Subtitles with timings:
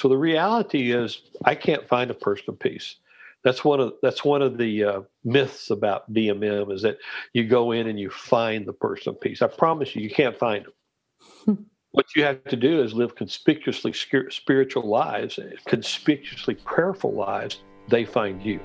[0.00, 2.96] So the reality is, I can't find a person of peace.
[3.42, 6.98] That's one of that's one of the uh, myths about DMM is that
[7.32, 9.42] you go in and you find the person of peace.
[9.42, 11.66] I promise you, you can't find them.
[11.90, 17.62] what you have to do is live conspicuously spiritual lives, conspicuously prayerful lives.
[17.88, 18.60] They find you.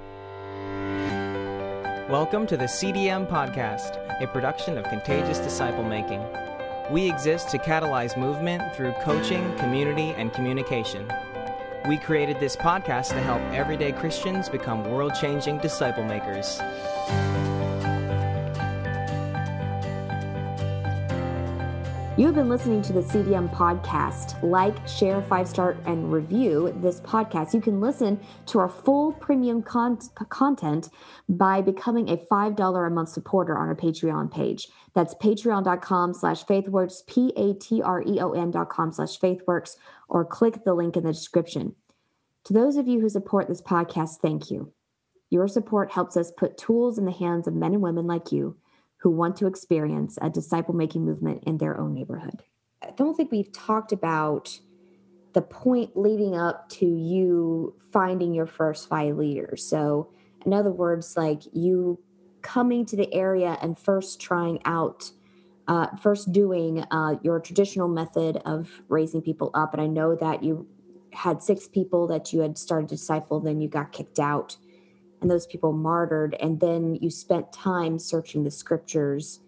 [2.09, 6.23] Welcome to the CDM Podcast, a production of Contagious Disciple Making.
[6.91, 11.09] We exist to catalyze movement through coaching, community, and communication.
[11.87, 16.59] We created this podcast to help everyday Christians become world changing disciple makers.
[22.15, 24.39] You have been listening to the CDM podcast.
[24.43, 27.55] Like, share, five star, and review this podcast.
[27.55, 29.97] You can listen to our full premium con-
[30.29, 30.89] content
[31.27, 34.67] by becoming a $5 a month supporter on our Patreon page.
[34.93, 39.77] That's patreon.com slash faithworks, P A T R E O N dot com slash faithworks,
[40.07, 41.73] or click the link in the description.
[42.43, 44.71] To those of you who support this podcast, thank you.
[45.31, 48.55] Your support helps us put tools in the hands of men and women like you
[49.03, 52.41] who want to experience a disciple making movement in their own neighborhood.
[52.81, 54.57] I don't think we've talked about
[55.33, 59.65] the point leading up to you finding your first five leaders.
[59.65, 60.09] So,
[60.45, 61.99] in other words, like you
[62.41, 65.11] coming to the area and first trying out,
[65.67, 69.73] uh, first doing uh, your traditional method of raising people up.
[69.73, 70.65] And I know that you
[71.11, 74.55] had six people that you had started to disciple, then you got kicked out
[75.23, 79.39] and those people martyred and then you spent time searching the scriptures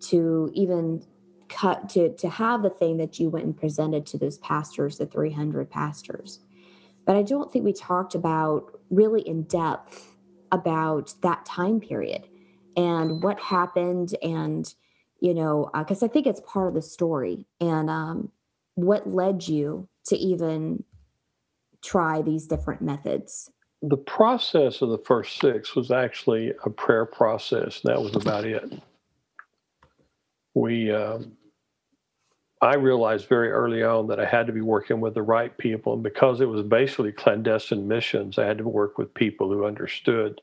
[0.00, 1.02] to even
[1.48, 5.06] cut to to have the thing that you went and presented to those pastors the
[5.06, 6.40] 300 pastors.
[7.06, 10.16] But i don't think we talked about really in depth
[10.50, 12.26] about that time period
[12.76, 14.74] and what happened and
[15.20, 18.30] you know because uh, i think it's part of the story and um,
[18.74, 20.82] what led you to even
[21.82, 23.50] try these different methods
[23.88, 27.80] the process of the first six was actually a prayer process.
[27.84, 28.80] That was about it.
[30.54, 31.32] We, um,
[32.62, 35.92] I realized very early on that I had to be working with the right people,
[35.92, 40.40] and because it was basically clandestine missions, I had to work with people who understood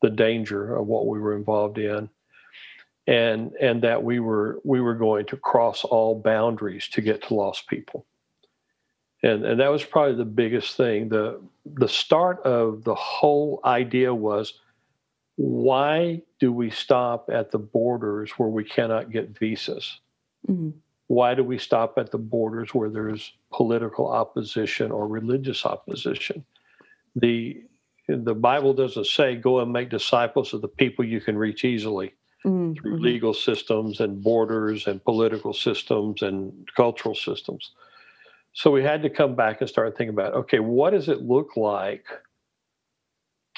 [0.00, 2.08] the danger of what we were involved in,
[3.08, 7.34] and and that we were we were going to cross all boundaries to get to
[7.34, 8.06] lost people
[9.22, 14.14] and and that was probably the biggest thing the the start of the whole idea
[14.14, 14.54] was
[15.36, 20.00] why do we stop at the borders where we cannot get visas
[20.48, 20.70] mm-hmm.
[21.06, 26.44] why do we stop at the borders where there's political opposition or religious opposition
[27.16, 27.62] the
[28.08, 32.12] the bible doesn't say go and make disciples of the people you can reach easily
[32.44, 32.74] mm-hmm.
[32.74, 37.72] through legal systems and borders and political systems and cultural systems
[38.52, 41.56] so we had to come back and start thinking about okay, what does it look
[41.56, 42.06] like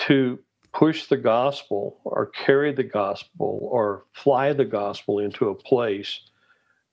[0.00, 0.38] to
[0.72, 6.21] push the gospel or carry the gospel or fly the gospel into a place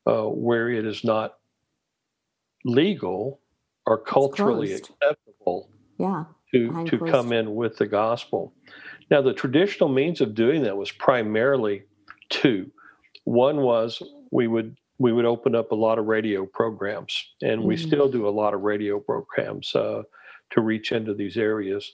[0.05, 1.37] uh, where it is not
[2.63, 3.39] legal
[3.85, 8.53] or culturally acceptable yeah, to, to come in with the gospel.
[9.09, 11.83] Now, the traditional means of doing that was primarily
[12.29, 12.71] two.
[13.25, 14.01] One was
[14.31, 17.69] we would we would open up a lot of radio programs, and mm-hmm.
[17.69, 20.03] we still do a lot of radio programs uh,
[20.51, 21.93] to reach into these areas.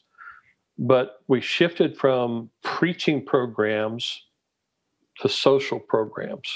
[0.77, 4.25] But we shifted from preaching programs
[5.21, 6.49] to social programs.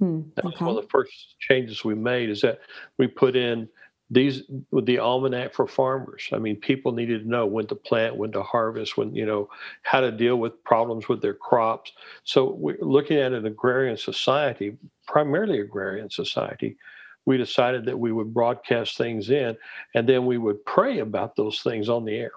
[0.00, 0.48] Mm, okay.
[0.48, 2.60] That's one of the first changes we made is that
[2.98, 3.68] we put in
[4.12, 8.14] these with the almanac for farmers i mean people needed to know when to plant
[8.16, 9.48] when to harvest when you know
[9.82, 11.92] how to deal with problems with their crops.
[12.24, 16.76] So we're looking at an agrarian society primarily agrarian society
[17.24, 19.56] we decided that we would broadcast things in
[19.94, 22.32] and then we would pray about those things on the air.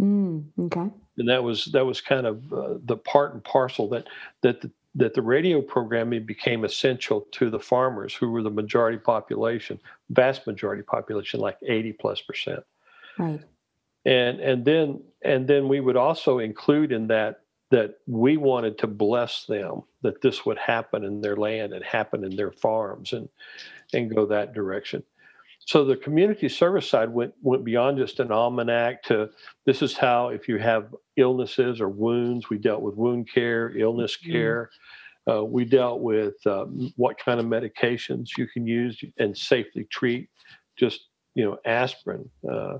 [0.00, 0.90] Mm, okay.
[1.18, 4.06] And that was that was kind of uh, the part and parcel that
[4.42, 8.98] that the, that the radio programming became essential to the farmers who were the majority
[8.98, 9.78] population,
[10.10, 12.64] vast majority population, like 80 plus percent.
[13.16, 13.40] Right.
[14.04, 18.86] And and then and then we would also include in that that we wanted to
[18.86, 23.28] bless them, that this would happen in their land and happen in their farms and
[23.92, 25.04] and go that direction.
[25.68, 29.28] So the community service side went went beyond just an almanac to
[29.66, 34.16] this is how if you have illnesses or wounds, we dealt with wound care, illness
[34.16, 34.32] mm-hmm.
[34.32, 34.70] care.
[35.30, 40.30] Uh, we dealt with um, what kind of medications you can use and safely treat,
[40.78, 42.78] just you know aspirin uh,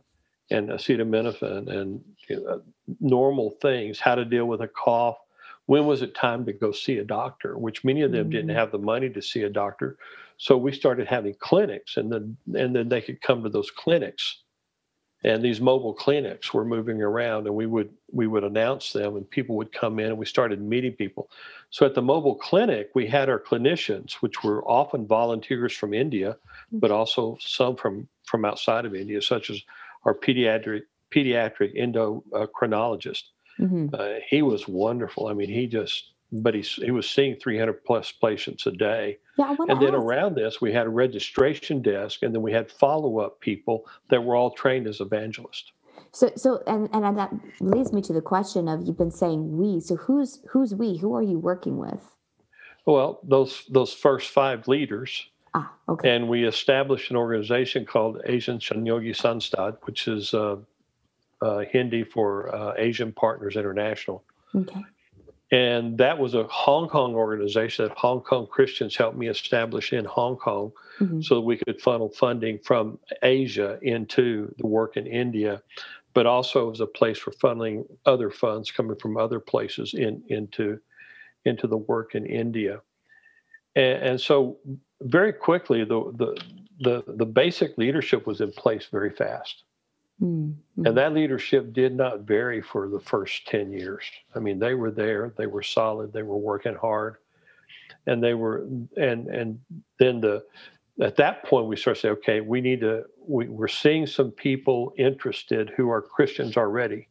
[0.50, 2.62] and acetaminophen and you know,
[3.00, 4.00] normal things.
[4.00, 5.18] How to deal with a cough.
[5.66, 7.58] When was it time to go see a doctor?
[7.58, 8.30] Which many of them mm-hmm.
[8.30, 9.98] didn't have the money to see a doctor
[10.38, 14.42] So we started having clinics, and then and then they could come to those clinics,
[15.24, 19.28] and these mobile clinics were moving around, and we would we would announce them, and
[19.28, 21.28] people would come in, and we started meeting people.
[21.70, 26.36] So at the mobile clinic, we had our clinicians, which were often volunteers from India,
[26.70, 29.60] but also some from from outside of India, such as
[30.04, 33.24] our pediatric pediatric endocrinologist.
[33.58, 33.88] Mm-hmm.
[33.92, 35.26] Uh, he was wonderful.
[35.26, 39.18] I mean, he just but he, he was seeing 300 plus patients a day.
[39.38, 40.04] Yeah, and then ask.
[40.04, 44.22] around this, we had a registration desk, and then we had follow up people that
[44.22, 45.72] were all trained as evangelists.
[46.12, 49.80] So, so, and and that leads me to the question of you've been saying we.
[49.80, 50.98] So, who's who's we?
[50.98, 52.16] Who are you working with?
[52.86, 55.28] Well, those those first five leaders.
[55.54, 56.14] Ah, okay.
[56.14, 60.56] And we established an organization called Asian Sahyogi Sanstad, which is uh,
[61.40, 64.22] uh, Hindi for uh, Asian Partners International.
[64.54, 64.84] Okay.
[65.50, 70.04] And that was a Hong Kong organization that Hong Kong Christians helped me establish in
[70.04, 71.22] Hong Kong mm-hmm.
[71.22, 75.62] so that we could funnel funding from Asia into the work in India,
[76.12, 80.78] but also as a place for funneling other funds coming from other places in, into,
[81.46, 82.82] into the work in India.
[83.74, 84.58] And, and so
[85.00, 86.36] very quickly, the, the,
[86.80, 89.64] the, the basic leadership was in place very fast.
[90.22, 90.86] Mm-hmm.
[90.86, 94.04] And that leadership did not vary for the first 10 years.
[94.34, 97.16] I mean, they were there, they were solid, they were working hard.
[98.06, 98.66] And they were,
[98.96, 99.60] and, and
[99.98, 100.44] then the,
[101.00, 104.30] at that point we start to say, okay, we need to, we, we're seeing some
[104.30, 107.08] people interested who are Christians already,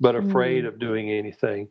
[0.00, 0.68] but afraid mm-hmm.
[0.68, 1.68] of doing anything.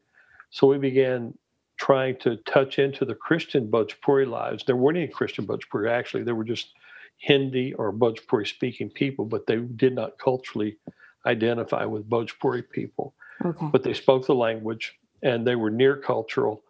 [0.52, 1.34] So we began
[1.78, 4.64] trying to touch into the Christian Bhojpuri lives.
[4.66, 6.24] There weren't any Christian Bhojpuri, actually.
[6.24, 6.74] There were just
[7.18, 10.78] Hindi or Bhojpuri speaking people, but they did not culturally
[11.26, 13.14] identify with Bhojpuri people.
[13.44, 13.68] Okay.
[13.72, 16.64] But they spoke the language and they were near cultural.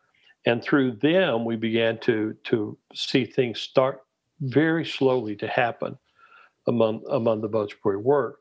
[0.45, 4.03] And through them, we began to, to see things start
[4.39, 5.97] very slowly to happen
[6.67, 8.39] among, among the Bhojpuri work.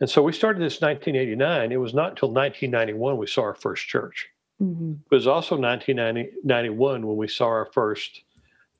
[0.00, 1.72] And so we started this 1989.
[1.72, 4.28] It was not until 1991 we saw our first church.
[4.62, 4.92] Mm-hmm.
[5.10, 8.22] It was also 1991 when we saw our first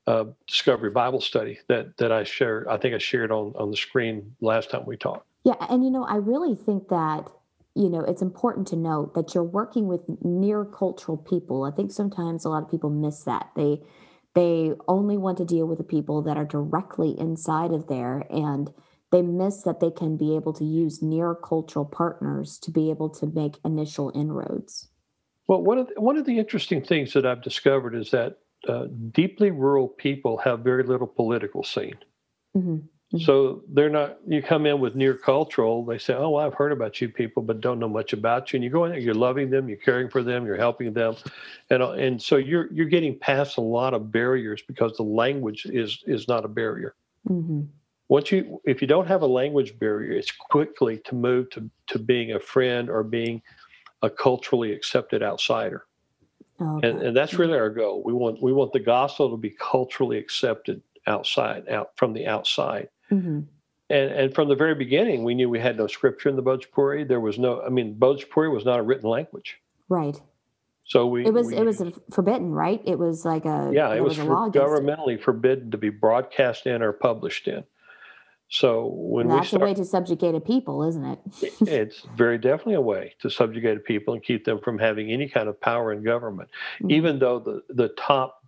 [0.08, 2.66] uh, Discovery Bible study that that I shared.
[2.66, 5.26] I think I shared on on the screen last time we talked.
[5.44, 7.28] Yeah, and you know, I really think that
[7.74, 11.64] you know it's important to note that you're working with near cultural people.
[11.64, 13.82] I think sometimes a lot of people miss that they
[14.34, 18.72] they only want to deal with the people that are directly inside of there and
[19.10, 23.08] they miss that they can be able to use near cultural partners to be able
[23.08, 24.88] to make initial inroads.
[25.46, 28.86] Well, one of the, one of the interesting things that I've discovered is that uh,
[29.12, 31.98] deeply rural people have very little political scene.
[32.56, 32.78] Mm-hmm.
[33.12, 33.24] Mm-hmm.
[33.24, 34.18] So they're not.
[34.26, 35.82] You come in with near cultural.
[35.82, 38.64] They say, "Oh, I've heard about you people, but don't know much about you." And
[38.64, 41.16] you go in there, you're loving them, you're caring for them, you're helping them,
[41.70, 46.04] and and so you're you're getting past a lot of barriers because the language is
[46.06, 46.96] is not a barrier.
[47.26, 47.62] Mm-hmm.
[48.08, 51.98] Once you, if you don't have a language barrier, it's quickly to move to to
[51.98, 53.40] being a friend or being
[54.02, 55.86] a culturally accepted outsider.
[56.60, 56.88] Okay.
[56.88, 58.02] And, and that's really our goal.
[58.04, 62.88] We want we want the gospel to be culturally accepted outside, out from the outside.
[63.10, 63.40] Mm-hmm.
[63.90, 67.06] And and from the very beginning, we knew we had no scripture in the Bhojpuri.
[67.06, 67.62] There was no.
[67.62, 69.58] I mean, Bhojpuri was not a written language.
[69.88, 70.20] Right.
[70.84, 71.82] So we it was we, it was
[72.12, 72.82] forbidden, right?
[72.84, 73.94] It was like a yeah.
[73.94, 77.64] It was, was for, governmentally forbidden to be broadcast in or published in.
[78.50, 81.18] So when that's we start, a way to subjugate a people, isn't it?
[81.68, 85.28] it's very definitely a way to subjugate a people and keep them from having any
[85.28, 86.90] kind of power in government, mm-hmm.
[86.90, 88.42] even though the, the top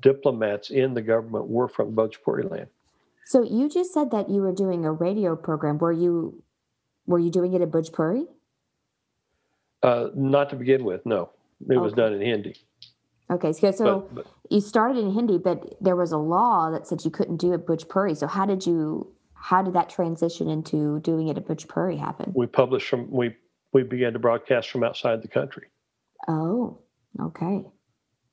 [0.00, 2.68] diplomats in the government were from Bhojpuri land.
[3.26, 5.78] So you just said that you were doing a radio program.
[5.78, 6.42] Were you
[7.06, 8.26] were you doing it at Bhojpuri?
[9.82, 11.30] Uh, not to begin with, no.
[11.68, 11.78] It okay.
[11.78, 12.56] was done in Hindi.
[13.30, 16.86] Okay, so, so but, but, you started in Hindi, but there was a law that
[16.86, 18.16] said you couldn't do it Bhojpuri.
[18.16, 19.11] So how did you
[19.42, 22.32] how did that transition into doing it at Bhojpuri happen?
[22.34, 23.34] We published from we
[23.72, 25.66] we began to broadcast from outside the country.
[26.28, 26.78] Oh,
[27.20, 27.64] okay.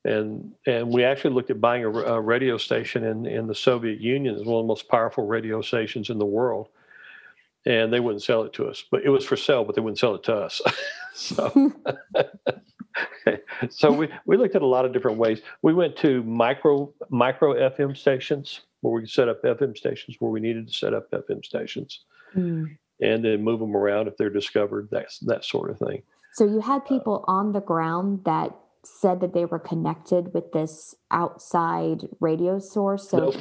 [0.04, 4.00] And and we actually looked at buying a, a radio station in in the Soviet
[4.00, 4.36] Union.
[4.36, 6.68] It's one of the most powerful radio stations in the world,
[7.66, 8.84] and they wouldn't sell it to us.
[8.88, 10.62] But it was for sale, but they wouldn't sell it to us.
[11.14, 11.72] so.
[13.68, 15.42] so we, we looked at a lot of different ways.
[15.62, 20.40] We went to micro micro FM stations where we set up FM stations where we
[20.40, 22.66] needed to set up FM stations, mm.
[23.00, 24.88] and then move them around if they're discovered.
[24.90, 26.02] That's that sort of thing.
[26.32, 30.52] So you had people uh, on the ground that said that they were connected with
[30.52, 33.08] this outside radio source.
[33.08, 33.34] So, nope.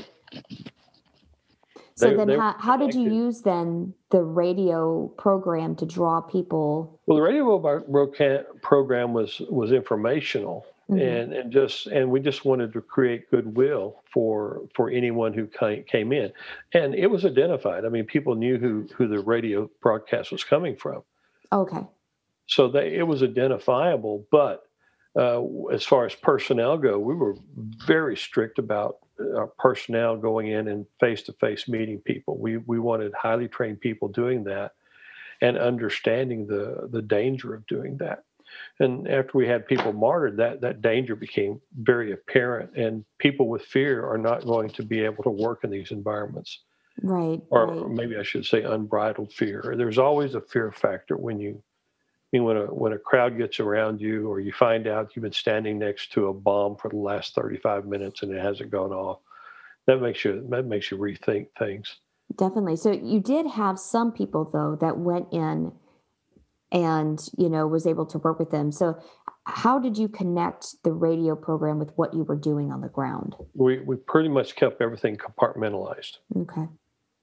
[1.95, 6.99] so they, then, how, how did you use then the radio program to draw people?
[7.05, 10.99] Well, the radio program was was informational mm-hmm.
[10.99, 16.11] and and just and we just wanted to create goodwill for for anyone who came
[16.11, 16.31] in,
[16.73, 17.85] and it was identified.
[17.85, 21.03] I mean, people knew who who the radio broadcast was coming from.
[21.51, 21.85] Okay.
[22.47, 24.63] So they, it was identifiable, but
[25.15, 25.41] uh,
[25.71, 27.35] as far as personnel go, we were
[27.85, 28.97] very strict about
[29.35, 32.37] our personnel going in and face to face meeting people.
[32.37, 34.73] We we wanted highly trained people doing that
[35.41, 38.23] and understanding the the danger of doing that.
[38.79, 43.63] And after we had people martyred, that that danger became very apparent, and people with
[43.63, 46.59] fear are not going to be able to work in these environments.
[47.01, 47.41] Right.
[47.49, 47.89] Or right.
[47.89, 49.73] maybe I should say unbridled fear.
[49.77, 51.61] There's always a fear factor when you
[52.31, 55.23] I mean, when a when a crowd gets around you, or you find out you've
[55.23, 58.91] been standing next to a bomb for the last 35 minutes and it hasn't gone
[58.91, 59.19] off,
[59.87, 61.97] that makes you that makes you rethink things.
[62.37, 62.75] Definitely.
[62.75, 65.71] So you did have some people though that went in
[66.71, 68.71] and you know was able to work with them.
[68.71, 68.99] So
[69.45, 73.35] how did you connect the radio program with what you were doing on the ground?
[73.53, 76.17] We we pretty much kept everything compartmentalized.
[76.37, 76.67] Okay.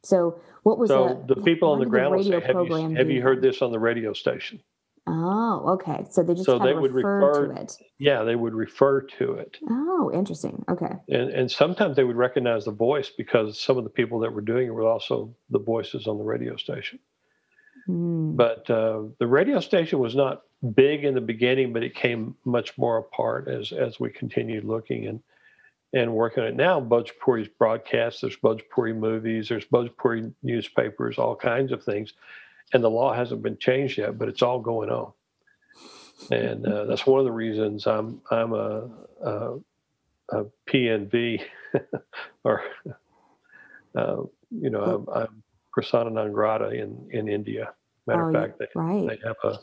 [0.04, 3.10] So what was so the, the people on the ground would say, "Have you have
[3.10, 4.60] you heard this on the radio station?"
[5.08, 6.04] Oh, okay.
[6.10, 7.76] So they just so they would refer, to it.
[7.98, 9.56] Yeah, they would refer to it.
[9.70, 10.64] Oh, interesting.
[10.68, 10.92] Okay.
[11.08, 14.40] And and sometimes they would recognize the voice because some of the people that were
[14.40, 16.98] doing it were also the voices on the radio station.
[17.88, 18.36] Mm.
[18.36, 20.42] But uh, the radio station was not
[20.74, 25.06] big in the beginning, but it came much more apart as as we continued looking
[25.06, 25.20] and
[25.92, 26.56] and working on it.
[26.56, 32.12] Now, Bhojpuri's broadcasts, there's Bhojpuri movies, there's Bhojpuri newspapers, all kinds of things
[32.72, 35.12] and the law hasn't been changed yet, but it's all going on.
[36.30, 38.88] And uh, that's one of the reasons I'm I'm a,
[39.22, 39.58] a,
[40.30, 41.42] a PNG
[42.44, 42.62] or
[43.94, 45.42] uh, you know I'm, I'm,
[45.76, 47.72] persona non grata in in India.
[48.08, 49.06] Matter oh, of fact, they, right.
[49.08, 49.58] they have a.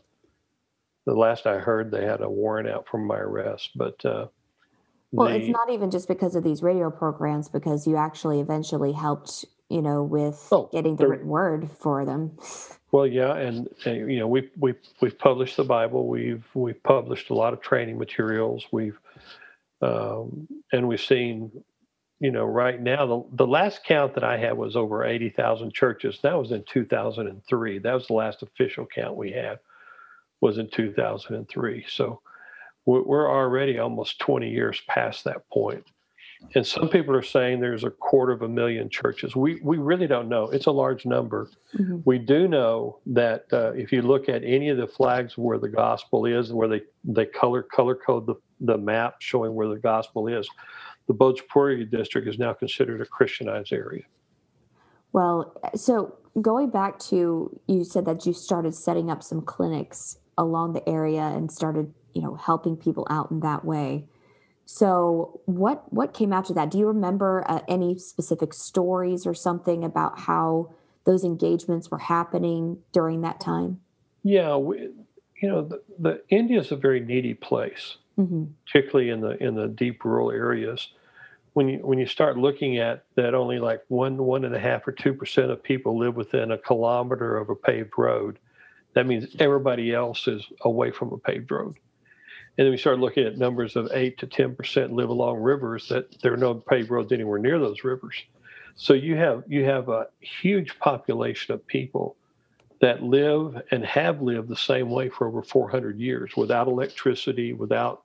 [1.05, 4.05] The last I heard, they had a warrant out for my arrest, but.
[4.05, 4.27] Uh,
[5.11, 8.93] well, the, it's not even just because of these radio programs, because you actually eventually
[8.93, 12.37] helped, you know, with oh, getting the written word for them.
[12.91, 16.07] Well, yeah, and, and you know we've we've we've published the Bible.
[16.07, 18.65] We've we've published a lot of training materials.
[18.71, 18.97] We've
[19.81, 21.51] um, and we've seen,
[22.23, 25.73] you know, right now the the last count that I had was over eighty thousand
[25.73, 26.19] churches.
[26.23, 27.79] That was in two thousand and three.
[27.79, 29.59] That was the last official count we had
[30.39, 31.85] was in two thousand and three.
[31.89, 32.21] So
[32.85, 35.85] we're already almost twenty years past that point.
[35.85, 35.87] point
[36.55, 39.35] and some people are saying there's a quarter of a million churches.
[39.35, 40.45] We we really don't know.
[40.45, 41.49] It's a large number.
[41.77, 41.99] Mm-hmm.
[42.05, 45.69] We do know that uh, if you look at any of the flags where the
[45.69, 50.27] gospel is, where they they color color code the the map showing where the gospel
[50.27, 50.47] is,
[51.07, 54.03] the Bhojpuri district is now considered a Christianized area.
[55.11, 60.73] Well, so going back to you said that you started setting up some clinics along
[60.73, 64.07] the area and started you know helping people out in that way
[64.65, 66.71] so what what came after that?
[66.71, 70.73] Do you remember uh, any specific stories or something about how
[71.05, 73.81] those engagements were happening during that time?
[74.23, 74.89] Yeah, we,
[75.41, 78.45] you know, the, the India is a very needy place, mm-hmm.
[78.65, 80.89] particularly in the in the deep rural areas.
[81.53, 84.87] When you when you start looking at that, only like one one and a half
[84.87, 88.39] or two percent of people live within a kilometer of a paved road.
[88.93, 91.77] That means everybody else is away from a paved road.
[92.57, 96.21] And then we started looking at numbers of 8 to 10% live along rivers that
[96.21, 98.23] there are no paved roads anywhere near those rivers.
[98.75, 102.15] So you have you have a huge population of people
[102.83, 108.03] that live and have lived the same way for over 400 years without electricity, without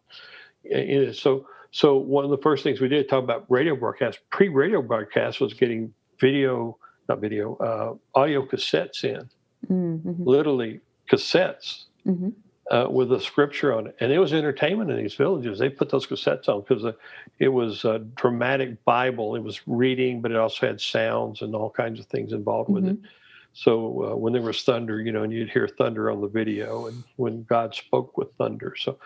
[0.63, 4.21] you know, so so one of the first things we did talk about radio broadcast.
[4.31, 9.29] Pre-radio broadcast was getting video, not video, uh, audio cassettes in,
[9.69, 10.23] mm-hmm.
[10.23, 10.81] literally
[11.11, 11.87] cassettes.
[12.07, 12.29] Mm-hmm
[12.71, 13.97] uh, with a scripture on it.
[14.01, 15.59] And it was entertainment in these villages.
[15.59, 16.93] They put those cassettes on because uh,
[17.39, 19.35] it was a dramatic Bible.
[19.37, 22.85] It was reading, but it also had sounds and all kinds of things involved with
[22.85, 23.05] mm-hmm.
[23.05, 23.11] it.
[23.59, 26.87] So uh, when there was thunder, you know, and you'd hear thunder on the video,
[26.87, 28.75] and when God spoke with thunder.
[28.79, 29.01] So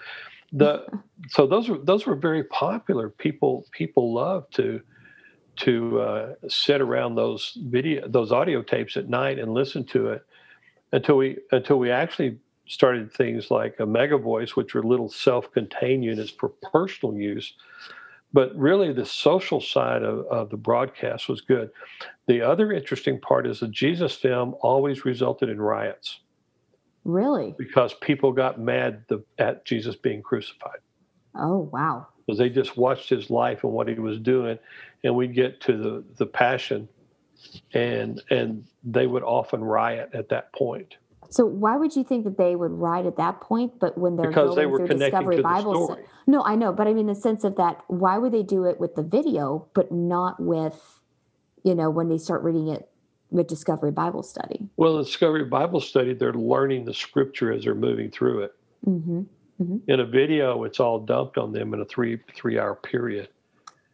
[0.53, 0.85] the
[1.31, 3.09] so those were those were very popular.
[3.09, 4.83] People people love to
[5.57, 10.23] to uh, sit around those video those audio tapes at night and listen to it
[10.93, 16.31] until we until we actually started things like a MegaVoice, which were little self-contained units
[16.31, 17.55] for personal use.
[18.33, 21.71] But really, the social side of, of the broadcast was good.
[22.27, 26.21] The other interesting part is the Jesus film always resulted in riots.
[27.05, 27.55] Really?
[27.59, 30.79] Because people got mad the, at Jesus being crucified.
[31.35, 32.07] Oh, wow.
[32.27, 34.59] Because they just watched his life and what he was doing.
[35.05, 36.89] And we'd get to the, the passion,
[37.75, 40.97] and, and they would often riot at that point.
[41.33, 43.79] So why would you think that they would write at that point?
[43.81, 46.05] But when they're because going they were through Discovery the Bible, story.
[46.27, 47.83] no, I know, but I mean the sense of that.
[47.89, 51.01] Why would they do it with the video, but not with,
[51.65, 52.91] you know, when they start reading it
[53.31, 54.69] with Discovery Bible Study?
[54.77, 58.55] Well, in Discovery Bible Study, they're learning the scripture as they're moving through it.
[58.87, 59.23] Mm-hmm.
[59.87, 63.29] In a video, it's all dumped on them in a three three hour period,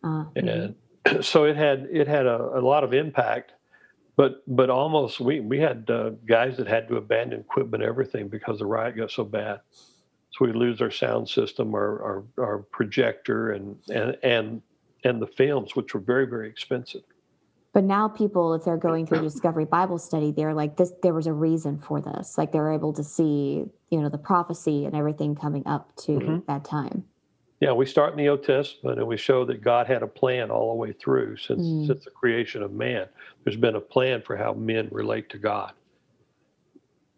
[0.03, 0.75] Uh, mhm.
[1.07, 3.53] and so it had it had a, a lot of impact.
[4.19, 8.59] But but almost we we had uh, guys that had to abandon equipment, everything because
[8.59, 9.61] the riot got so bad.
[10.33, 12.03] So we lose our sound system, our
[12.37, 14.63] our, our projector, and and and
[15.05, 17.03] and the films, which were very very expensive.
[17.73, 20.93] But now people, if they're going through Discovery Bible Study, they're like this.
[21.01, 22.37] There was a reason for this.
[22.37, 26.47] Like they're able to see, you know, the prophecy and everything coming up to Mhm.
[26.47, 27.05] that time.
[27.61, 30.51] Yeah, we start in the Old Testament and we show that God had a plan
[30.51, 31.87] all the way through since Mm.
[31.87, 33.09] since the creation of man.
[33.45, 35.73] There's been a plan for how men relate to God.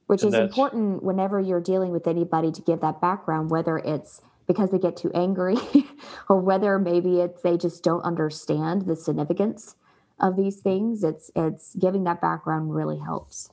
[0.07, 4.21] which And is important whenever you're dealing with anybody to give that background whether it's
[4.49, 5.57] because they get too angry
[6.29, 9.77] or whether maybe it's they just don't understand the significance
[10.19, 13.51] of these things it's it's giving that background really helps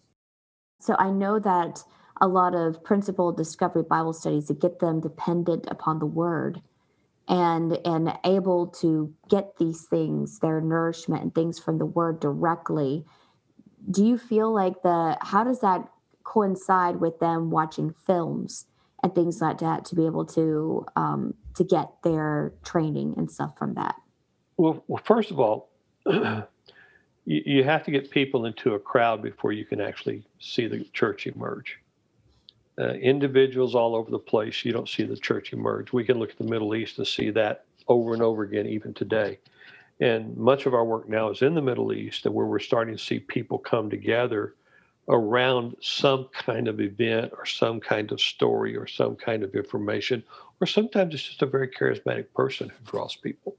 [0.82, 1.84] so i know that
[2.20, 6.62] a lot of principal discovery bible studies to get them dependent upon the word
[7.28, 13.06] and and able to get these things their nourishment and things from the word directly
[13.90, 15.90] do you feel like the how does that
[16.24, 18.66] coincide with them watching films
[19.04, 23.58] and things like that to be able to um, to get their training and stuff
[23.58, 23.96] from that
[24.58, 25.70] Well, well first of all,
[26.06, 26.44] you,
[27.26, 31.28] you have to get people into a crowd before you can actually see the church
[31.28, 31.80] emerge.
[32.80, 35.92] Uh, individuals all over the place, you don't see the church emerge.
[35.92, 38.94] We can look at the Middle East and see that over and over again, even
[38.94, 39.40] today.
[40.00, 42.96] And much of our work now is in the Middle East, and where we're starting
[42.96, 44.54] to see people come together
[45.10, 50.24] around some kind of event or some kind of story or some kind of information,
[50.62, 53.56] or sometimes it's just a very charismatic person who draws people.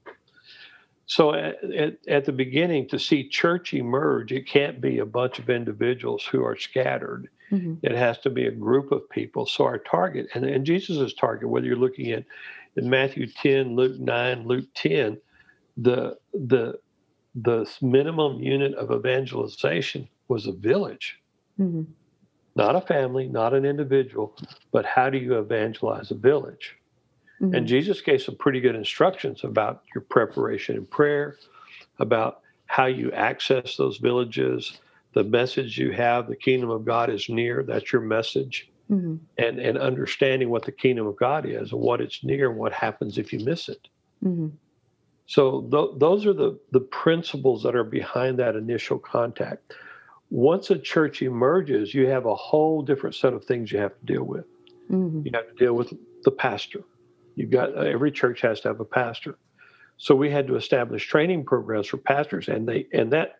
[1.09, 5.39] So at, at, at, the beginning, to see church emerge, it can't be a bunch
[5.39, 7.29] of individuals who are scattered.
[7.51, 7.75] mm-hmm.
[7.81, 9.47] It has to be a group of people.
[9.47, 12.25] So our target, and, and Jesus' target, whether you're looking at
[12.75, 15.17] in Matthew 10, Luke 9, Luke 10,
[15.77, 16.79] the the
[17.33, 21.17] the minimum unit of evangelization was a village,
[21.59, 21.83] Mm-hmm.
[22.55, 24.35] not a family, not an individual,
[24.71, 26.75] but how do you evangelize a village?
[27.41, 27.55] Mm-hmm.
[27.55, 31.37] And Jesus gave some pretty good instructions about your preparation and prayer,
[31.99, 34.79] about how you access those villages,
[35.13, 39.15] the message you have, the kingdom of God is near, that's your message, mm-hmm.
[39.37, 42.73] and, and understanding what the kingdom of God is and what it's near and what
[42.73, 43.87] happens if you miss it.
[44.23, 44.49] Mm-hmm.
[45.25, 49.73] So th- those are the, the principles that are behind that initial contact.
[50.29, 54.05] Once a church emerges, you have a whole different set of things you have to
[54.05, 54.45] deal with.
[54.91, 55.21] Mm-hmm.
[55.25, 56.83] You have to deal with the pastor.
[57.39, 59.37] You've got every church has to have a pastor.
[59.95, 63.39] So we had to establish training programs for pastors, and they and that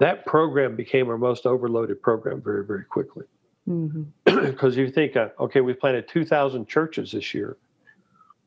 [0.00, 3.24] that program became our most overloaded program very very quickly.
[3.66, 4.02] Mm-hmm.
[4.50, 7.56] Because you think, uh, okay, we've planted two thousand churches this year.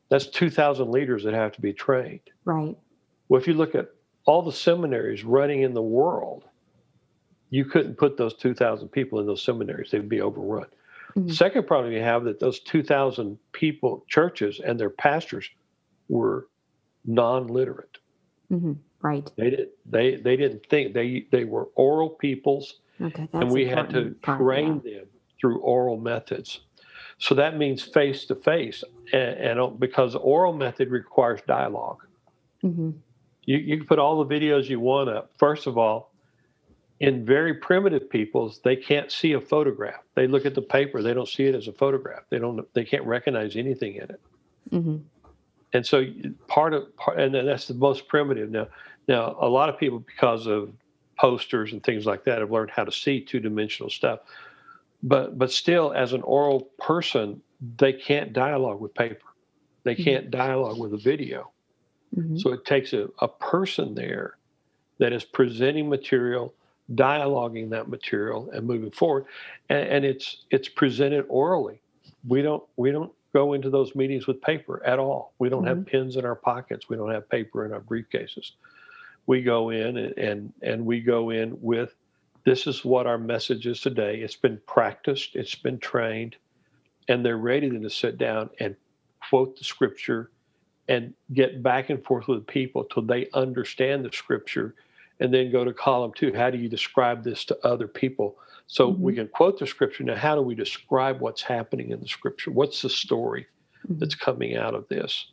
[0.08, 2.20] That's two thousand leaders that have to be trained.
[2.44, 2.76] Right.
[3.28, 3.90] Well, if you look at
[4.24, 6.44] all the seminaries running in the world,
[7.50, 10.66] you couldn't put those two thousand people in those seminaries; they'd be overrun.
[11.16, 11.32] Mhm.
[11.32, 15.48] Second problem you have that those 2,000 people, churches and their pastors
[16.08, 16.48] were
[17.04, 17.98] non-literate.
[18.52, 18.72] Mm-hmm.
[19.00, 19.30] Right.
[19.36, 23.28] They didn't they they didn't think they they were oral peoples Okay.
[23.32, 25.06] That's and we had to train them
[25.40, 26.60] through oral methods.
[27.18, 32.06] So that means face to face and, and because oral method requires dialogue.
[32.64, 32.90] Mm-hmm.
[33.44, 35.30] You you can put all the videos you want up.
[35.38, 36.12] First of all,
[37.00, 40.02] in very primitive peoples, they can't see a photograph.
[40.14, 42.22] They look at the paper, they don't see it as a photograph.
[42.30, 44.20] They don't they can't recognize anything in it.
[44.72, 44.96] Mm-hmm.
[45.72, 46.04] And so
[46.48, 48.50] part of part, and that's the most primitive.
[48.50, 48.68] Now,
[49.08, 50.72] now a lot of people because of
[51.18, 54.20] posters and things like that have learned how to see two dimensional stuff.
[55.02, 57.42] But but still, as an oral person,
[57.78, 59.26] they can't dialogue with paper.
[59.84, 60.04] They Mhm.
[60.04, 61.50] can't dialogue with a video.
[62.16, 62.38] Mm-hmm.
[62.38, 64.38] So it takes a, a person there
[64.98, 66.54] that is presenting material,
[66.94, 69.26] dialoguing that material, and moving forward.
[69.68, 71.80] And, and it's it's presented orally.
[72.26, 75.32] We don't we don't go into those meetings with paper at all.
[75.38, 75.90] We don't have mm-hmm.
[75.90, 76.88] pens in our pockets.
[76.88, 78.52] We don't have paper in our briefcases.
[79.26, 81.94] We go in and, and and we go in with
[82.44, 84.20] this is what our message is today.
[84.20, 86.36] It's been practiced, it's been trained,
[87.08, 88.76] and they're ready to sit down and
[89.28, 90.30] quote the scripture
[90.88, 94.76] and get back and forth with people till they understand the scripture
[95.20, 98.36] and then go to column two how do you describe this to other people
[98.68, 98.98] So Mhm.
[98.98, 100.04] we can quote the scripture.
[100.04, 102.50] Now, how do we describe what's happening in the scripture?
[102.50, 103.46] What's the story
[103.88, 103.98] Mhm.
[104.00, 105.32] that's coming out of this?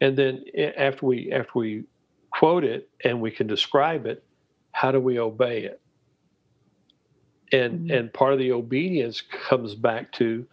[0.00, 0.44] And then
[0.76, 1.84] after we after we
[2.32, 4.24] quote it and we can describe it,
[4.72, 5.80] how do we obey it?
[7.52, 7.98] And Mhm.
[7.98, 10.46] and part of the obedience comes back to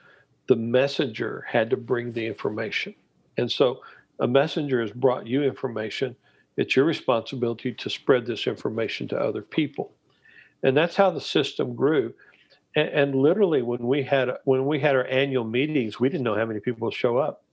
[0.48, 2.96] the messenger had to bring the information.
[3.38, 3.82] And so
[4.20, 6.16] a messenger has brought you information.
[6.58, 9.92] It's your responsibility to spread this information to other people.
[10.64, 12.14] And that's how the system grew.
[12.76, 16.36] And, and literally when we had when we had our annual meetings, we didn't know
[16.36, 17.44] how many people would show up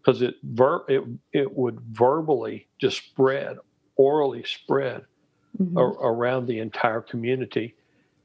[0.00, 3.58] because it ver- it it would verbally just spread,
[3.96, 5.02] orally spread
[5.60, 5.76] Mhm.
[5.76, 7.74] a- around the entire community.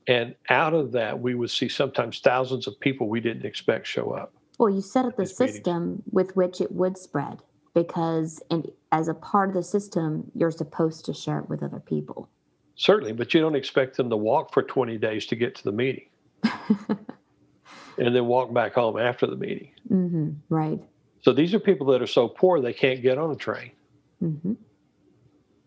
[0.08, 4.12] And out of that, we would see sometimes thousands of people we didn't expect show
[4.12, 4.34] up.
[4.60, 5.56] Well, you set up the these meetings.
[5.58, 7.40] system with which it would spread
[7.74, 11.80] because, and as a part of the system, you're supposed to share it with other
[11.80, 12.30] people.
[12.76, 15.72] Certainly, but you don't expect them to walk for 20 days to get to the
[15.72, 16.06] meeting
[16.44, 19.72] and then walk back home after the meeting.
[19.88, 20.80] hmm Right.
[21.22, 23.72] So these are people that are so poor they can't get on a train.
[24.20, 24.54] hmm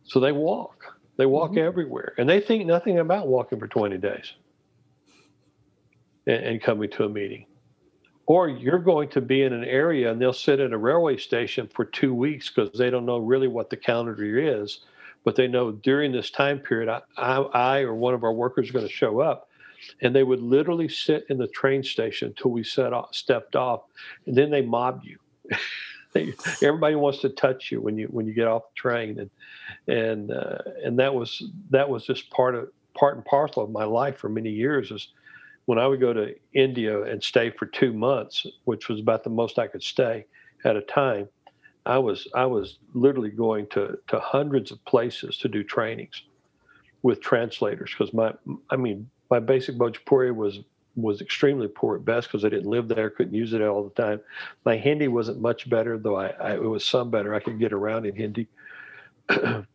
[0.04, 0.84] So they walk.
[1.16, 1.58] They walk Mhm.
[1.58, 2.12] everywhere.
[2.18, 4.32] And they think nothing about walking for 20 days
[6.26, 7.46] and, and coming to a meeting.
[8.26, 11.68] Or you're going to be in an area and they'll sit in a railway station
[11.72, 14.80] for two weeks because they don't know really what the calendar is.
[15.24, 18.70] But they know during this time period, I, I, I or one of our workers
[18.70, 19.48] are going to show up.
[20.02, 23.82] And they would literally sit in the train station until we set off, stepped off.
[24.26, 25.18] And then they mob you.
[26.62, 29.30] Everybody wants to touch you when you when you get off the train and
[29.86, 33.84] and uh, and that was that was just part of part and parcel of my
[33.84, 35.08] life for many years is
[35.66, 39.30] when I would go to India and stay for two months, which was about the
[39.30, 40.24] most I could stay
[40.64, 41.28] at a time.
[41.84, 46.22] I was I was literally going to to hundreds of places to do trainings
[47.02, 48.32] with translators because my
[48.70, 50.60] I mean my basic Bhojpuri was
[50.96, 54.02] was extremely poor at best because I didn't live there, couldn't use it all the
[54.02, 54.20] time.
[54.64, 57.34] My Hindi wasn't much better, though I, I it was some better.
[57.34, 58.48] I could get around in Hindi.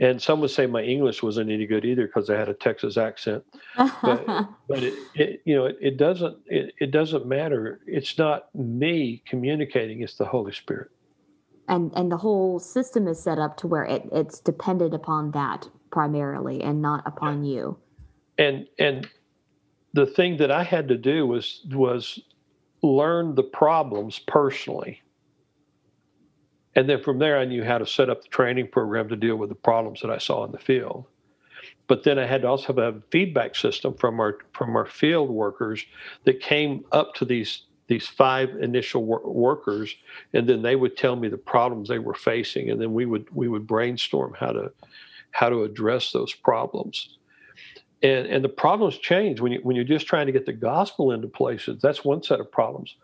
[0.00, 2.96] and some would say my English wasn't any good either because I had a Texas
[2.96, 3.44] accent.
[3.76, 4.26] But,
[4.68, 7.80] but it, it you know it, it doesn't it, it doesn't matter.
[7.86, 10.90] It's not me communicating; it's the Holy Spirit.
[11.68, 15.68] and and the whole system is set up to where it, it's dependent upon that
[15.90, 17.78] primarily and not upon you.
[18.38, 19.08] and and
[19.94, 22.20] the thing that I had to do was was
[22.82, 25.02] learn the problems personally.
[26.78, 29.34] And then from there I knew how to set up the training program to deal
[29.34, 31.06] with the problems that I saw in the field.
[31.88, 35.28] But then I had to also have a feedback system from our from our field
[35.28, 35.84] workers
[36.22, 39.96] that came up to these these five initial wor- workers
[40.32, 43.26] and then they would tell me the problems they were facing and then we would
[43.34, 44.70] we would brainstorm how to
[45.32, 47.18] how to address those problems.
[48.04, 51.10] And and the problems change when you when you're just trying to get the gospel
[51.10, 51.82] into places.
[51.82, 52.94] That's one set of problems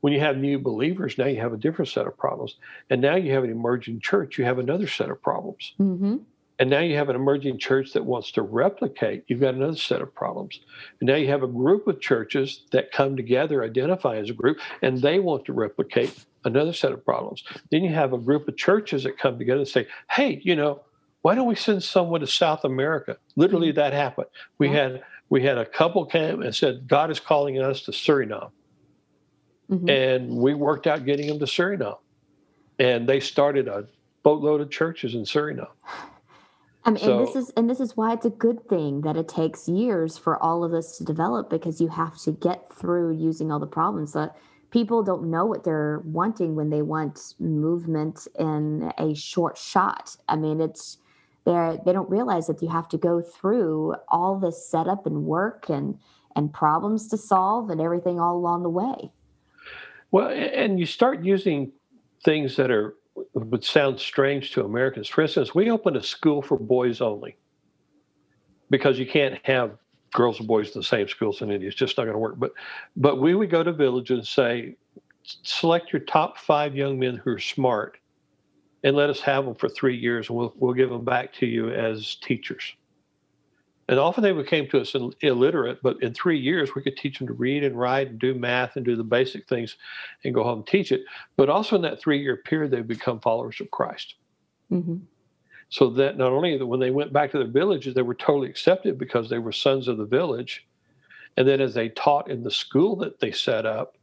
[0.00, 2.56] when you have new believers now you have a different set of problems.
[2.90, 5.74] And now you have an emerging church you have another set of problems.
[5.78, 6.16] Hmm
[6.58, 10.00] and now you have an emerging church that wants to replicate you've got another set
[10.00, 10.60] of problems.
[11.00, 14.58] And now you have a group of churches that come together identify as a group
[14.82, 17.42] and they want to replicate another set of problems.
[17.70, 20.82] Then you have a group of churches that come together and say hey you know
[21.22, 23.18] why don't we send someone to south america?
[23.36, 24.28] Literally that happened.
[24.58, 24.74] We Yeah.
[24.74, 28.50] had we had a couple came and said god is calling us to suriname
[29.68, 31.96] hmm and we worked out getting them to suriname
[32.78, 33.86] and they started a
[34.22, 35.68] boatload of churches in suriname
[36.84, 39.28] I mean, and this is and this is why it's a good thing that it
[39.28, 43.50] takes years for all of this to develop because you have to get through using
[43.50, 44.36] all the problems that
[44.70, 50.16] people don't know what they're wanting when they want movement in a short shot.
[50.28, 50.98] I mean, it's
[51.44, 55.70] they they don't realize that you have to go through all this setup and work
[55.70, 55.98] and
[56.34, 59.10] and problems to solve and everything all along the way.
[60.10, 61.72] Well, and you start using
[62.24, 62.94] things that are
[63.34, 65.08] would sound strange to Americans.
[65.08, 67.36] For instance, we opened a school for boys only
[68.70, 69.78] because you can't have
[70.12, 71.68] girls and boys in the same schools in India.
[71.68, 72.38] It's just not going to work.
[72.38, 72.52] But
[72.96, 74.76] but we would go to villages and say,
[75.42, 77.98] select your top five young men who are smart,
[78.84, 81.46] and let us have them for three years, and we'll we'll give them back to
[81.46, 82.74] you as teachers.
[83.88, 87.18] And often they would came to us illiterate, but in three years we could teach
[87.18, 89.76] them to read and write and do math and do the basic things
[90.24, 91.02] and go home and teach it.
[91.36, 94.16] But also in that three year period, they become followers of Christ.
[94.68, 94.96] hmm
[95.68, 98.48] So that not only that when they went back to their villages, they were totally
[98.48, 100.66] accepted because they were sons of the village.
[101.36, 103.96] And then as they taught in the school that they set up,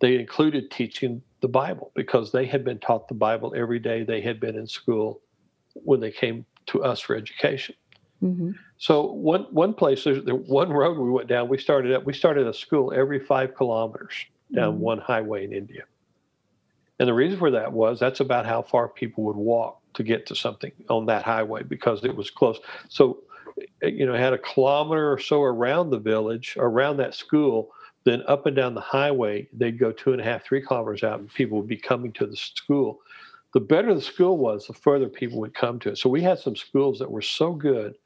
[0.00, 4.20] they included teaching the Bible because they had been taught the Bible every day they
[4.20, 5.20] had been in school
[5.74, 7.74] when they came to us for education.
[8.22, 8.52] Mm-hmm.
[8.78, 11.48] So one one place, there's there, one road we went down.
[11.48, 12.04] We started up.
[12.04, 14.14] We started a school every five kilometers
[14.54, 14.78] down Mhm.
[14.78, 15.84] one highway in India,
[16.98, 20.26] and the reason for that was that's about how far people would walk to get
[20.26, 22.58] to something on that highway because it was close.
[22.88, 23.18] So,
[23.82, 27.70] eh, you know, had a kilometer or so around the village, around that school.
[28.04, 31.20] Then up and down the highway, they'd go two and a half, three kilometers out,
[31.20, 33.00] and people would be coming to the school.
[33.52, 35.98] The better the school was, the further people would come to it.
[35.98, 37.96] So we had some schools that were so good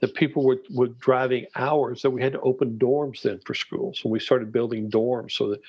[0.00, 4.00] that people were, were driving hours that we had to open dorms then for schools.
[4.02, 5.60] And we started building dorms so that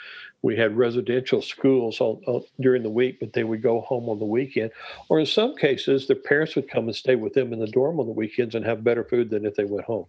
[0.41, 4.19] we had residential schools all, all, during the week, but they would go home on
[4.19, 4.71] the weekend.
[5.10, 8.00] Or in some cases, their parents would come and stay with them in the dorm
[8.00, 10.06] on the weekends and have better food than if they went home.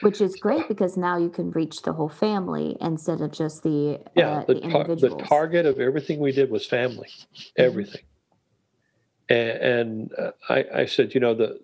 [0.00, 4.00] Which is great because now you can reach the whole family instead of just the
[4.14, 7.08] Yeah, uh, the, the tar- the target of everything we did was family,
[7.56, 8.02] everything.
[9.28, 11.60] And, and uh, I, I said, you know, the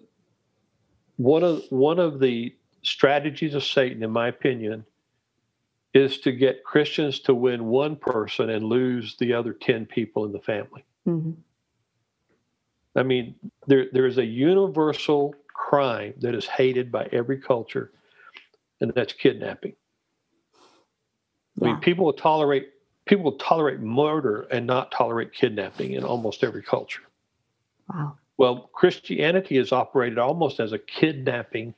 [1.16, 4.84] one of one of the strategies of Satan, in my opinion,
[5.94, 10.32] is to get Christians to win one person and lose the other ten people in
[10.32, 10.84] the family.
[11.06, 11.36] Mhm.
[12.96, 17.92] I mean, there there is a universal crime that is hated by every culture,
[18.80, 19.74] and that's kidnapping.
[21.60, 22.70] I mean, people will tolerate
[23.04, 27.02] people will tolerate murder and not tolerate kidnapping in almost every culture.
[27.92, 28.18] Wow.
[28.38, 31.74] Well, Christianity is operated almost as a kidnapping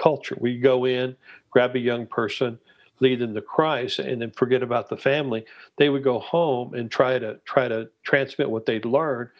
[0.00, 0.36] culture.
[0.40, 1.16] We go in,
[1.50, 2.58] grab a young person,
[3.00, 5.46] lead them to Christ, and then forget about the family.
[5.78, 9.30] They would go home and try to try to transmit what they'd learned,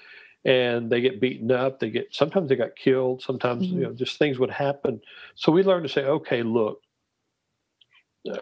[0.45, 1.81] and they get beaten up.
[1.81, 3.23] They get sometimes they got killed.
[3.23, 3.73] Sometimes Mhm.
[3.73, 5.03] you know just things would happen.
[5.37, 6.83] So we learned to say, okay, look,
[8.31, 8.39] uh,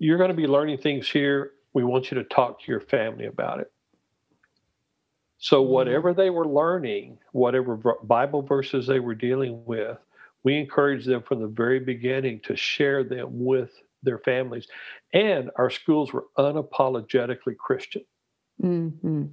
[0.00, 1.52] you're going to be learning things here.
[1.74, 3.72] We want you to talk to your family about it.
[5.44, 5.68] So, Mhm.
[5.68, 9.98] whatever they were learning, whatever Bible verses they were dealing with,
[10.42, 14.66] we encouraged them from the very beginning to share them with their families.
[15.12, 18.06] And our schools were unapologetically Christian.
[18.58, 19.24] hmm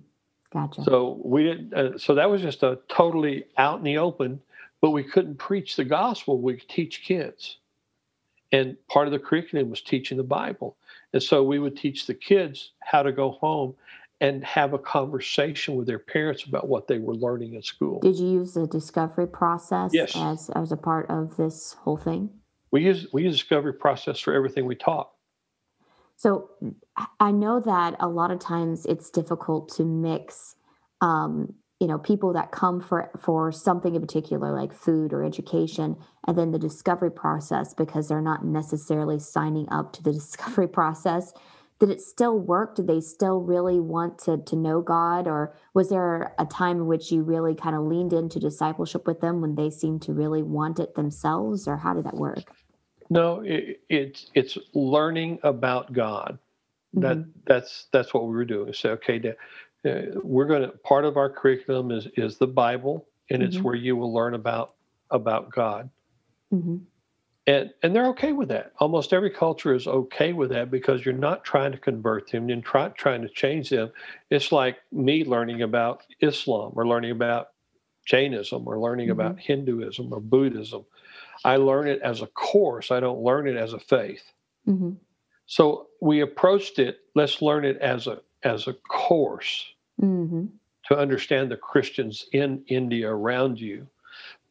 [0.51, 0.83] Gotcha.
[0.83, 1.73] So we didn't.
[1.73, 4.41] Uh, so that was just a totally out in the open.
[4.81, 6.41] But we couldn't preach the gospel.
[6.41, 7.59] We could teach kids,
[8.51, 10.75] and part of the curriculum was teaching the Bible.
[11.13, 13.75] And so we would teach the kids how to go home
[14.21, 17.99] and have a conversation with their parents about what they were learning in school.
[17.99, 20.15] Did you use the discovery process Yes.
[20.15, 22.29] as as a part of this whole thing?
[22.71, 25.09] We use we use discovery process for everything we taught.
[26.15, 26.51] So
[26.95, 30.55] I- I know that a lot of times it's difficult to mix,
[31.01, 35.97] um, you know, people that come for for something in particular, like food or education,
[36.27, 41.33] and then the discovery process because they're not necessarily signing up to the discovery process.
[41.81, 42.77] Did it still work?
[42.77, 46.87] Did they still really want to to know God, or was there a time in
[46.87, 50.43] which you really kind of leaned into discipleship with them when they seemed to really
[50.43, 52.53] want it themselves, or how did that work?
[53.09, 56.39] No, it, it's it's learning about God.
[56.95, 57.33] That Mhm.
[57.47, 58.73] that's that's what we were doing.
[58.73, 59.37] Say, okay, da-
[59.85, 63.63] uh, we're going to part of our curriculum is is the Bible, and it's Mhm.
[63.63, 64.75] where you will learn about
[65.11, 65.89] about God.
[66.53, 66.81] Mhm.
[67.47, 68.73] And and they're okay with that.
[68.79, 72.61] Almost every culture is okay with that because you're not trying to convert them, you're
[72.73, 73.91] not trying to change them.
[74.29, 77.49] It's like me learning about Islam or learning about
[78.05, 79.13] Jainism or learning Mhm.
[79.13, 80.85] about Hinduism or Buddhism.
[81.43, 82.91] I learn it as a course.
[82.91, 84.31] I don't learn it as a faith.
[84.67, 84.97] Mhm.
[85.47, 86.99] So we approached it.
[87.15, 90.49] Let's learn it as a as a course Mhm.
[90.87, 93.87] to understand the Christians in India around you,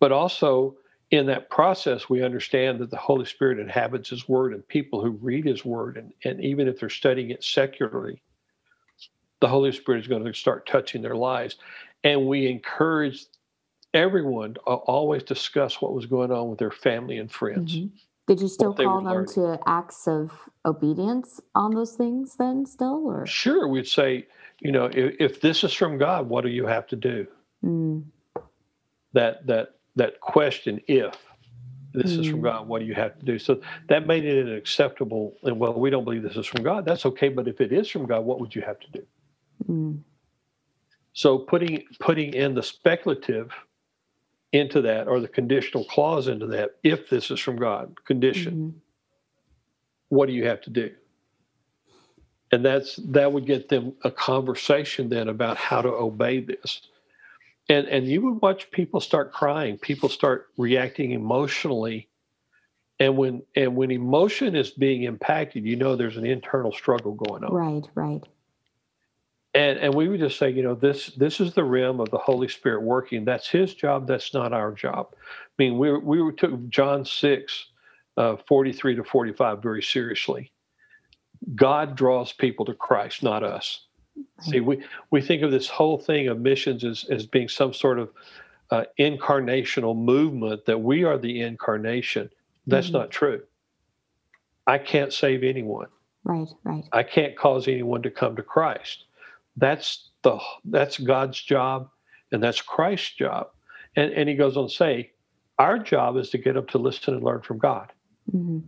[0.00, 0.76] but also
[1.10, 5.12] in that process we understand that the Holy Spirit inhabits His Word, and people who
[5.12, 8.22] read His Word, and, and even if they're studying it secularly,
[9.40, 11.56] the Holy Spirit is going to start touching their lives,
[12.04, 13.26] and we encourage
[13.94, 17.76] everyone to always discuss what was going on with their family and friends.
[17.76, 17.90] Mhm.
[18.26, 23.26] Did you still call them to acts of obedience on those things then still or
[23.26, 24.28] Sure, we'd say,
[24.60, 27.26] you know, if, if this is from God, what do you have to do?
[27.64, 28.04] Mm,
[29.14, 31.14] That that that question, if
[31.94, 32.44] this is from Mm.
[32.44, 33.38] God, what do you have to do?
[33.38, 35.36] So that made it an acceptable.
[35.42, 36.84] And well, we don't believe this is from God.
[36.84, 39.06] That's okay, but if it is from God, what would you have to do?
[39.68, 40.00] mm,
[41.12, 43.52] So putting putting in the speculative
[44.52, 48.80] into that or the conditional clause into that, if this is from God, condition, mhm.
[50.08, 50.90] what do you have to do?
[52.52, 56.82] And that's that would get them a conversation then about how to obey this.
[57.68, 62.08] And and you would watch people start crying, people start reacting emotionally.
[62.98, 67.44] And when and when emotion is being impacted, you know there's an internal struggle going
[67.44, 67.52] on.
[67.52, 68.24] right right
[69.54, 72.18] And and we would just say, you know, this this is the rim of the
[72.18, 73.24] Holy Spirit working.
[73.24, 74.06] That's His job.
[74.06, 75.08] That's not our job.
[75.12, 75.16] I
[75.58, 77.66] mean, we we took John six,
[78.16, 80.52] uh, forty three to forty five very seriously.
[81.54, 83.86] God draws people to Christ, not us.
[84.42, 87.98] See, we, we think of this whole thing of missions as, as being some sort
[87.98, 88.10] of
[88.70, 92.30] uh, incarnational movement that we are the incarnation.
[92.66, 92.98] That's mm-hmm.
[92.98, 93.42] not true.
[94.66, 95.88] I can't save anyone.
[96.24, 96.84] Right, right.
[96.92, 99.04] I can't cause anyone to come to Christ.
[99.56, 101.88] That's the that's God's job,
[102.30, 103.48] and that's Christ's job.
[103.96, 105.12] And and he goes on to say,
[105.58, 107.92] our job is to get up to listen and learn from God.
[108.32, 108.60] Mm-hmm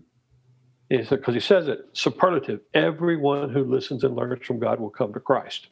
[1.00, 2.60] because he says it superlative.
[2.74, 5.68] Everyone who listens and learns from god will come to christ.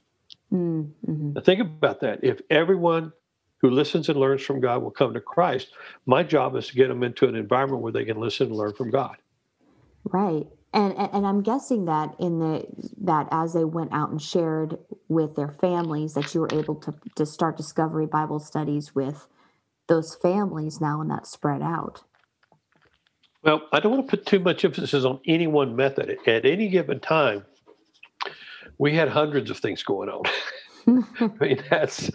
[0.52, 1.33] Mm-hmm.
[1.35, 2.24] now think about that.
[2.24, 3.12] If everyone
[3.59, 5.68] who listens and learns from god will come to christ
[6.06, 8.72] my job is to get them into an environment where they can listen and learn
[8.74, 9.16] from god.
[10.04, 10.46] Right.
[10.72, 12.64] And, and and i'm guessing that in the
[13.02, 14.78] that as they went out and shared
[15.09, 19.26] with their families that you were able to to start discovery bible studies with
[19.88, 22.04] those families now and that spread out
[23.42, 26.18] well, I don't want to put too much emphasis on any one method.
[26.26, 27.44] At any given time,
[28.79, 30.24] we had hundreds of things going on.
[31.20, 32.11] I mean, that's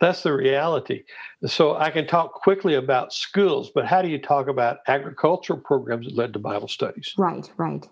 [0.00, 1.04] that's the reality.
[1.46, 6.06] So I can talk quickly about schools, but how do you talk about agricultural programs
[6.06, 7.12] that led to Bible studies?
[7.18, 7.86] Right, right.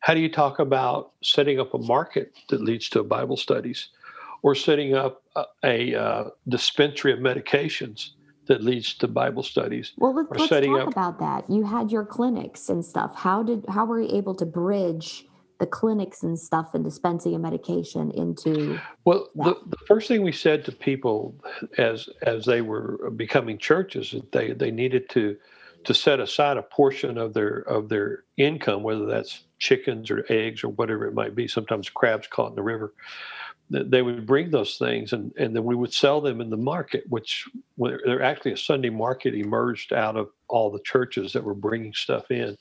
[0.00, 3.88] How do you talk about setting up a market that leads to Bible studies,
[4.42, 8.10] or setting up a, a uh, dispensary of medications
[8.46, 9.92] that leads to Bible studies.
[9.96, 11.50] Well, let's, let's talk up, about that.
[11.50, 13.14] You had your clinics and stuff.
[13.14, 15.26] How did how were you able to bridge
[15.58, 18.78] the clinics and stuff and dispensing of medication into?
[19.04, 21.34] Well, the, the, first thing we said to people
[21.78, 25.36] as as they were becoming churches that they they needed to
[25.84, 30.62] to set aside a portion of their of their income, whether that's chickens or eggs
[30.62, 31.48] or whatever it might be.
[31.48, 32.92] Sometimes crabs caught in the river
[33.68, 37.04] they would bring those things and, and then we would sell them in the market,
[37.08, 41.92] which they're actually a Sunday market emerged out of all the churches that were bringing
[41.92, 42.56] stuff in.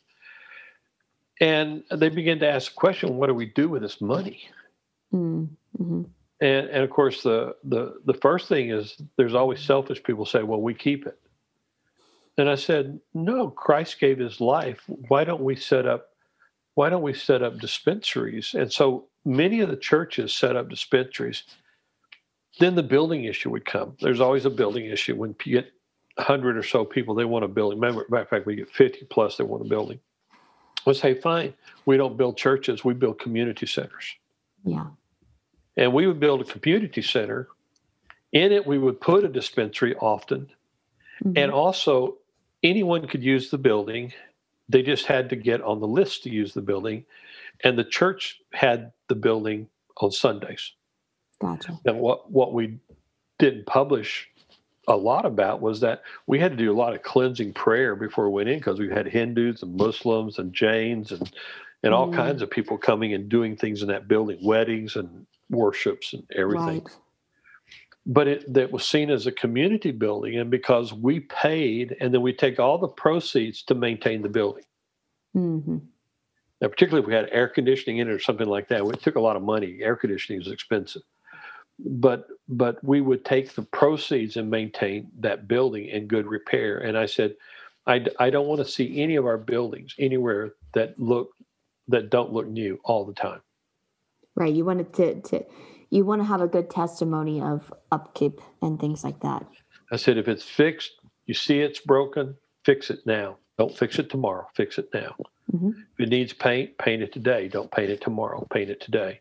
[1.40, 4.50] And they began to ask the question, what do we do with this money?
[5.14, 6.04] Mm-hmm.
[6.42, 10.44] And, and of course, the, the, the first thing is there's always selfish people say,
[10.44, 11.20] well, we keep it.
[12.38, 14.82] And I said, no, Christ gave his life.
[14.88, 16.10] Why don't we set up,
[16.74, 18.54] why don't we set up dispensaries?
[18.54, 21.44] And so many of the churches set up dispensaries.
[22.60, 23.98] Then the building issue would come.
[24.00, 25.72] There's always a building issue when you get
[26.16, 27.80] 100 or so people, they want a building.
[27.80, 30.00] Matter of fact, we get 50 plus, they want a building.
[30.86, 31.54] Let's say, fine,
[31.86, 34.16] we don't build churches, we build community centers.
[34.64, 34.86] Yeah.
[35.76, 37.50] And we would build a community center.
[38.32, 40.50] In it, we would put a dispensary often.
[41.24, 41.38] Mm-hmm.
[41.38, 42.18] And also,
[42.64, 44.14] anyone could use the building.
[44.70, 47.06] They just had to get on the list to use the building.
[47.64, 50.74] And the church had the building on Sundays.
[51.42, 51.80] Gotcha.
[51.86, 52.80] And what, what we
[53.40, 54.28] didn't publish
[54.88, 58.30] a lot about was that we had to do a lot of cleansing prayer before
[58.30, 61.32] we went in because we had Hindus and Muslims and Jains and
[61.84, 62.16] and all mm.
[62.16, 66.84] kinds of people coming and doing things in that building, weddings and worships and everything.
[66.84, 66.98] Right.
[68.08, 72.22] But it that was seen as a community building, and because we paid, and then
[72.22, 74.64] we take all the proceeds to maintain the building.
[75.36, 75.78] Mm-hmm.
[76.62, 79.16] Now, particularly if we had air conditioning in it or something like that, it took
[79.16, 79.80] a lot of money.
[79.82, 81.02] Air conditioning is expensive,
[81.80, 86.78] but but we would take the proceeds and maintain that building in good repair.
[86.78, 87.36] And I said,
[87.88, 91.32] I, I don't want to see any of our buildings anywhere that look
[91.88, 93.42] that don't look new all the time.
[94.36, 94.54] Right.
[94.54, 95.46] You wanted to to
[95.90, 99.46] you want to have a good testimony of upkeep and things like that.
[99.92, 100.92] I said, if it's fixed,
[101.26, 103.38] you see it's broken, fix it now.
[103.58, 104.48] Don't fix it tomorrow.
[104.56, 105.16] Fix it now.
[105.54, 105.70] Mm-hmm.
[105.70, 107.48] If it needs paint, paint it today.
[107.48, 108.48] Don't paint it tomorrow.
[108.52, 109.20] Paint it today.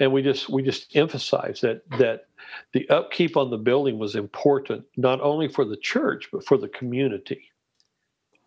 [0.00, 2.26] And we just we just emphasize that that
[2.72, 6.68] the upkeep on the building was important not only for the church but for the
[6.68, 7.50] community.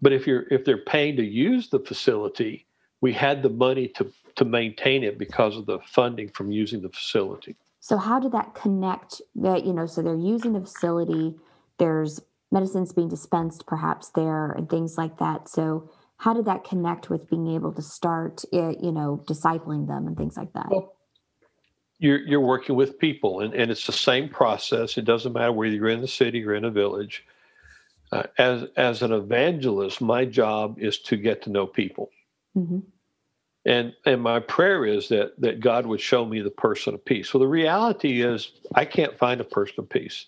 [0.02, 2.66] But if you're if they're paying to use the facility,
[3.02, 6.90] we had the money to to maintain it because of the funding from using the
[6.90, 7.56] facility.
[7.80, 9.22] So how did that connect?
[9.36, 11.36] That you know, so they're using the facility.
[11.78, 12.20] There's
[12.52, 15.48] medicines being dispensed perhaps there and things like that.
[15.48, 15.90] So
[16.26, 20.18] how did that connect with being able to start eh, you know discipling them and
[20.18, 20.68] things like that?
[20.72, 20.96] Well,
[22.00, 24.98] you're you're working with people and, and it's the same process.
[24.98, 27.24] It doesn't matter whether you're in the city or in a village.
[28.12, 32.10] Uh, as as an evangelist my job is to get to know people.
[32.58, 32.80] Mm-hmm.
[33.66, 37.30] and and my prayer is that that god would show me the person of peace.
[37.30, 40.26] So the reality is i can't find a person of peace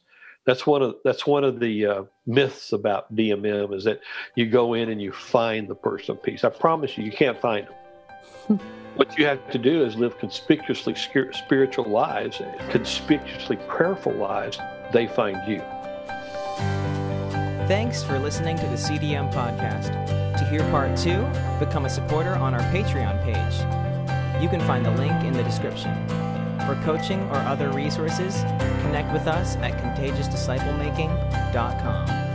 [0.47, 3.99] that's one of that's one of the uh, myths about DMM is that
[4.35, 6.45] you go in and you find the person of peace.
[6.45, 7.67] I promise you, you can't find
[8.47, 8.59] them.
[8.95, 14.57] what you have to do is live conspicuously spiritual lives, conspicuously prayerful lives.
[14.93, 15.61] They find you.
[17.67, 19.91] Thanks for listening to the CDM podcast.
[20.37, 21.27] To hear part two,
[21.59, 24.41] become a supporter on our Patreon page.
[24.41, 25.91] You can find the link in the description.
[26.67, 28.41] For coaching or other resources,
[28.81, 32.26] connect with us at contagiousdisciplemaking.com.